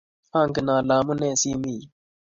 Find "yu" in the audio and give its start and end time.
1.81-1.89